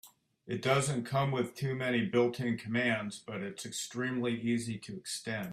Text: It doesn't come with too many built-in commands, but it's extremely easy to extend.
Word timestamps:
It 0.47 0.63
doesn't 0.63 1.03
come 1.03 1.31
with 1.31 1.53
too 1.53 1.75
many 1.75 2.03
built-in 2.03 2.57
commands, 2.57 3.19
but 3.19 3.41
it's 3.43 3.67
extremely 3.67 4.33
easy 4.33 4.79
to 4.79 4.97
extend. 4.97 5.49